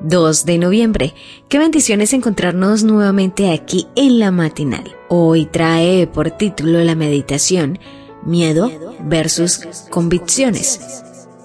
2 0.00 0.44
de 0.44 0.58
noviembre. 0.58 1.14
Qué 1.48 1.58
bendiciones 1.58 2.12
encontrarnos 2.12 2.84
nuevamente 2.84 3.50
aquí 3.50 3.86
en 3.96 4.18
la 4.18 4.30
matinal. 4.30 4.96
Hoy 5.08 5.46
trae 5.46 6.06
por 6.06 6.30
título 6.30 6.80
la 6.80 6.94
meditación 6.94 7.78
Miedo 8.24 8.70
versus 9.00 9.60
convicciones. 9.90 11.02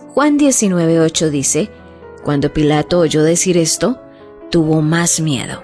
Juan 0.09 0.37
19.8 0.37 1.29
dice, 1.29 1.71
Cuando 2.23 2.53
Pilato 2.53 2.99
oyó 2.99 3.23
decir 3.23 3.57
esto, 3.57 3.99
tuvo 4.51 4.81
más 4.81 5.19
miedo. 5.19 5.63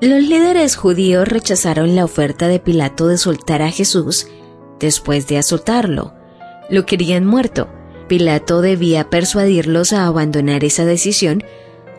Los 0.00 0.22
líderes 0.22 0.76
judíos 0.76 1.26
rechazaron 1.26 1.96
la 1.96 2.04
oferta 2.04 2.46
de 2.46 2.60
Pilato 2.60 3.08
de 3.08 3.18
soltar 3.18 3.62
a 3.62 3.70
Jesús 3.70 4.28
después 4.78 5.26
de 5.26 5.38
azotarlo. 5.38 6.14
Lo 6.70 6.86
querían 6.86 7.24
muerto 7.24 7.68
Pilato 8.08 8.62
debía 8.62 9.10
persuadirlos 9.10 9.92
a 9.92 10.06
abandonar 10.06 10.64
esa 10.64 10.84
decisión 10.84 11.44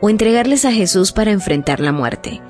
o 0.01 0.09
entregarles 0.09 0.65
a 0.65 0.71
Jesús 0.71 1.11
para 1.11 1.31
enfrentar 1.31 1.79
la 1.79 1.91
muerte. 1.91 2.41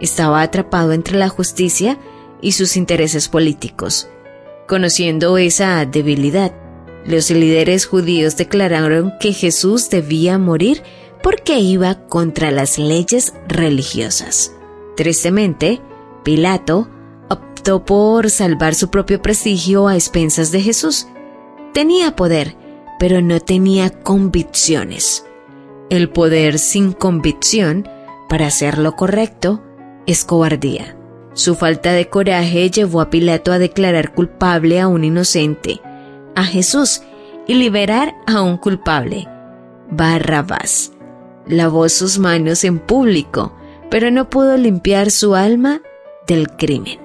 Estaba 0.00 0.42
atrapado 0.42 0.92
entre 0.92 1.18
la 1.18 1.28
justicia 1.28 1.98
y 2.40 2.52
sus 2.52 2.76
intereses 2.76 3.28
políticos. 3.28 4.08
Conociendo 4.66 5.36
esa 5.38 5.84
debilidad, 5.84 6.52
los 7.04 7.30
líderes 7.30 7.86
judíos 7.86 8.36
declararon 8.36 9.12
que 9.20 9.32
Jesús 9.32 9.90
debía 9.90 10.38
morir 10.38 10.82
porque 11.22 11.58
iba 11.58 12.06
contra 12.06 12.50
las 12.50 12.78
leyes 12.78 13.34
religiosas. 13.48 14.52
Tristemente, 14.96 15.80
Pilato 16.24 16.88
optó 17.28 17.84
por 17.84 18.30
salvar 18.30 18.74
su 18.74 18.90
propio 18.90 19.20
prestigio 19.20 19.88
a 19.88 19.94
expensas 19.94 20.52
de 20.52 20.60
Jesús. 20.60 21.06
Tenía 21.72 22.14
poder 22.14 22.56
pero 23.02 23.20
no 23.20 23.40
tenía 23.40 23.90
convicciones. 23.90 25.26
El 25.90 26.08
poder 26.08 26.60
sin 26.60 26.92
convicción 26.92 27.88
para 28.28 28.46
hacer 28.46 28.78
lo 28.78 28.94
correcto 28.94 29.60
es 30.06 30.24
cobardía. 30.24 30.96
Su 31.32 31.56
falta 31.56 31.94
de 31.94 32.08
coraje 32.08 32.70
llevó 32.70 33.00
a 33.00 33.10
Pilato 33.10 33.50
a 33.50 33.58
declarar 33.58 34.14
culpable 34.14 34.78
a 34.78 34.86
un 34.86 35.02
inocente, 35.02 35.80
a 36.36 36.44
Jesús, 36.44 37.02
y 37.48 37.54
liberar 37.54 38.14
a 38.24 38.40
un 38.40 38.56
culpable, 38.56 39.26
Barrabás. 39.90 40.92
Lavó 41.48 41.88
sus 41.88 42.20
manos 42.20 42.62
en 42.62 42.78
público, 42.78 43.52
pero 43.90 44.12
no 44.12 44.30
pudo 44.30 44.56
limpiar 44.56 45.10
su 45.10 45.34
alma 45.34 45.82
del 46.28 46.50
crimen. 46.50 47.00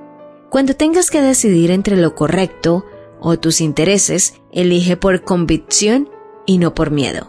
Cuando 0.52 0.76
tengas 0.76 1.10
que 1.10 1.24
decidir 1.24 1.72
entre 1.72 1.98
lo 1.98 2.14
correcto 2.14 2.86
o 3.20 3.38
tus 3.38 3.62
intereses, 3.62 4.36
elige 4.52 4.98
por 4.98 5.24
convicción 5.24 6.10
y 6.46 6.58
no 6.58 6.74
por 6.74 6.92
miedo. 6.92 7.28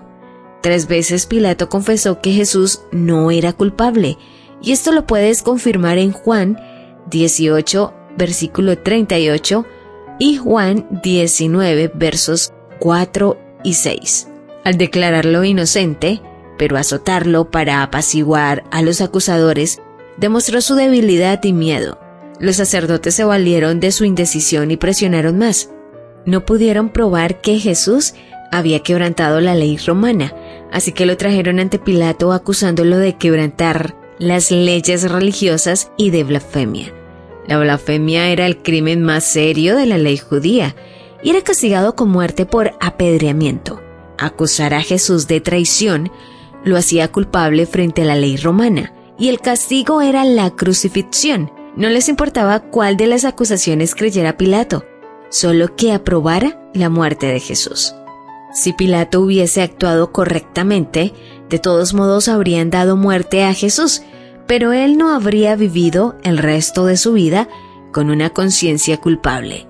Tres 0.62 0.88
veces 0.88 1.26
Pilato 1.26 1.68
confesó 1.68 2.20
que 2.20 2.32
Jesús 2.32 2.80
no 2.90 3.30
era 3.30 3.52
culpable, 3.52 4.18
y 4.60 4.72
esto 4.72 4.92
lo 4.92 5.06
puedes 5.06 5.42
confirmar 5.42 5.98
en 5.98 6.12
Juan 6.12 6.58
18, 7.10 7.94
versículo 8.16 8.76
38 8.78 9.64
y 10.18 10.36
Juan 10.36 10.86
19, 11.02 11.92
versos 11.94 12.52
4 12.80 13.38
y 13.62 13.74
6. 13.74 14.28
Al 14.64 14.76
declararlo 14.76 15.44
inocente, 15.44 16.20
pero 16.58 16.76
azotarlo 16.76 17.50
para 17.50 17.82
apaciguar 17.84 18.64
a 18.72 18.82
los 18.82 19.00
acusadores, 19.00 19.80
demostró 20.16 20.60
su 20.60 20.74
debilidad 20.74 21.42
y 21.44 21.52
miedo. 21.52 22.00
Los 22.40 22.56
sacerdotes 22.56 23.14
se 23.14 23.24
valieron 23.24 23.78
de 23.78 23.92
su 23.92 24.04
indecisión 24.04 24.72
y 24.72 24.76
presionaron 24.76 25.38
más 25.38 25.70
no 26.28 26.44
pudieron 26.44 26.90
probar 26.90 27.40
que 27.40 27.58
Jesús 27.58 28.14
había 28.52 28.80
quebrantado 28.80 29.40
la 29.40 29.54
ley 29.54 29.78
romana, 29.78 30.34
así 30.70 30.92
que 30.92 31.06
lo 31.06 31.16
trajeron 31.16 31.58
ante 31.58 31.78
Pilato 31.78 32.32
acusándolo 32.32 32.98
de 32.98 33.16
quebrantar 33.16 33.96
las 34.18 34.50
leyes 34.50 35.10
religiosas 35.10 35.90
y 35.96 36.10
de 36.10 36.24
blasfemia. 36.24 36.92
La 37.46 37.58
blasfemia 37.58 38.28
era 38.28 38.46
el 38.46 38.58
crimen 38.58 39.02
más 39.02 39.24
serio 39.24 39.74
de 39.74 39.86
la 39.86 39.96
ley 39.96 40.18
judía 40.18 40.76
y 41.22 41.30
era 41.30 41.40
castigado 41.40 41.94
con 41.94 42.10
muerte 42.10 42.44
por 42.44 42.72
apedreamiento. 42.80 43.80
Acusar 44.18 44.74
a 44.74 44.82
Jesús 44.82 45.28
de 45.28 45.40
traición 45.40 46.10
lo 46.62 46.76
hacía 46.76 47.10
culpable 47.10 47.64
frente 47.64 48.02
a 48.02 48.04
la 48.04 48.16
ley 48.16 48.36
romana 48.36 48.92
y 49.18 49.28
el 49.28 49.40
castigo 49.40 50.02
era 50.02 50.24
la 50.24 50.50
crucifixión. 50.50 51.50
No 51.74 51.88
les 51.88 52.08
importaba 52.08 52.60
cuál 52.60 52.96
de 52.96 53.06
las 53.06 53.24
acusaciones 53.24 53.94
creyera 53.94 54.36
Pilato, 54.36 54.84
solo 55.30 55.76
que 55.76 55.92
aprobara 55.92 56.70
la 56.74 56.88
muerte 56.88 57.26
de 57.26 57.40
Jesús. 57.40 57.94
Si 58.52 58.72
Pilato 58.72 59.20
hubiese 59.20 59.62
actuado 59.62 60.12
correctamente, 60.12 61.12
de 61.48 61.58
todos 61.58 61.94
modos 61.94 62.28
habrían 62.28 62.70
dado 62.70 62.96
muerte 62.96 63.44
a 63.44 63.54
Jesús, 63.54 64.02
pero 64.46 64.72
él 64.72 64.96
no 64.96 65.14
habría 65.14 65.54
vivido 65.56 66.16
el 66.22 66.38
resto 66.38 66.86
de 66.86 66.96
su 66.96 67.12
vida 67.12 67.48
con 67.92 68.10
una 68.10 68.30
conciencia 68.30 68.96
culpable. 68.98 69.66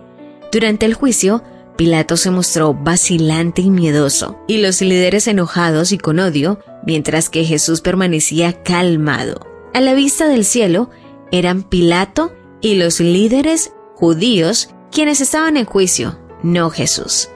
Durante 0.53 0.87
el 0.87 0.95
juicio, 0.95 1.43
Pilato 1.77 2.17
se 2.17 2.31
mostró 2.31 2.75
vacilante 2.75 3.63
y 3.63 3.71
miedoso, 3.71 4.39
y 4.49 4.59
los 4.59 4.81
líderes 4.81 5.29
enojados 5.29 5.93
y 5.93 5.99
con 5.99 6.19
odio, 6.19 6.59
mientras 6.85 7.29
que 7.29 7.45
Jesús 7.45 7.81
permanecía 7.81 8.63
calmado. 8.63 9.47
A 9.75 9.81
la 9.81 9.95
vista 9.95 10.27
del 10.27 10.45
cielo, 10.45 10.91
eran 11.31 11.63
Pilato 11.63 12.33
y 12.61 12.75
los 12.75 13.01
líderes 13.01 13.73
judíos 13.95 14.71
quienes 14.91 15.21
estaban 15.21 15.57
en 15.57 15.65
juicio, 15.65 16.19
no 16.43 16.71
Jesús. 16.71 17.29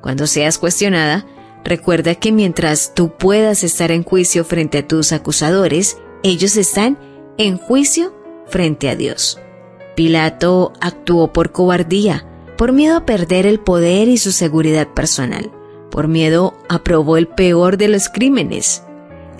Cuando 0.00 0.26
seas 0.26 0.58
cuestionada, 0.58 1.26
recuerda 1.64 2.14
que 2.16 2.32
mientras 2.32 2.94
tú 2.94 3.16
puedas 3.16 3.62
estar 3.62 3.90
en 3.90 4.02
juicio 4.02 4.44
frente 4.44 4.78
a 4.78 4.88
tus 4.88 5.12
acusadores, 5.12 5.98
ellos 6.22 6.56
están 6.56 6.98
en 7.38 7.58
juicio 7.58 8.14
frente 8.46 8.88
a 8.88 8.96
Dios. 8.96 9.38
Pilato 9.94 10.72
actuó 10.80 11.32
por 11.32 11.52
cobardía, 11.52 12.26
por 12.56 12.72
miedo 12.72 12.96
a 12.96 13.06
perder 13.06 13.46
el 13.46 13.60
poder 13.60 14.08
y 14.08 14.18
su 14.18 14.32
seguridad 14.32 14.88
personal. 14.88 15.50
Por 15.90 16.08
miedo 16.08 16.54
aprobó 16.68 17.16
el 17.16 17.28
peor 17.28 17.76
de 17.76 17.88
los 17.88 18.08
crímenes. 18.08 18.82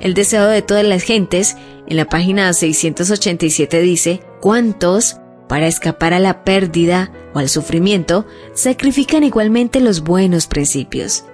El 0.01 0.15
deseo 0.15 0.47
de 0.49 0.63
todas 0.63 0.85
las 0.85 1.03
gentes, 1.03 1.57
en 1.87 1.97
la 1.97 2.05
página 2.05 2.53
687 2.53 3.81
dice, 3.81 4.23
¿cuántos 4.41 5.17
para 5.53 5.67
escapar 5.67 6.15
a 6.15 6.19
la 6.19 6.45
pérdida 6.45 7.13
o 7.35 7.39
al 7.39 7.51
sufrimiento, 7.51 8.25
sacrifican 8.55 9.23
igualmente 9.23 9.81
los 9.81 10.01
buenos 10.01 10.47
principios. 10.47 11.27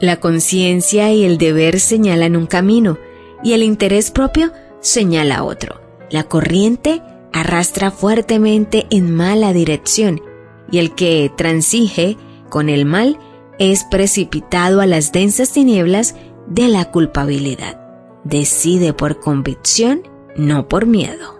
La 0.00 0.20
conciencia 0.20 1.12
y 1.12 1.24
el 1.24 1.36
deber 1.36 1.80
señalan 1.80 2.36
un 2.36 2.46
camino 2.46 2.96
y 3.42 3.54
el 3.54 3.64
interés 3.64 4.12
propio 4.12 4.52
señala 4.78 5.42
otro. 5.42 5.80
La 6.10 6.22
corriente 6.28 7.02
arrastra 7.32 7.90
fuertemente 7.90 8.86
en 8.88 9.12
mala 9.12 9.52
dirección 9.52 10.20
y 10.70 10.78
el 10.78 10.94
que 10.94 11.32
transige 11.36 12.18
con 12.50 12.68
el 12.68 12.84
mal 12.84 13.18
es 13.58 13.82
precipitado 13.82 14.80
a 14.80 14.86
las 14.86 15.10
densas 15.10 15.50
tinieblas 15.50 16.14
de 16.46 16.68
la 16.68 16.92
culpabilidad. 16.92 17.80
Decide 18.22 18.92
por 18.92 19.18
convicción, 19.18 20.02
no 20.36 20.68
por 20.68 20.86
miedo. 20.86 21.39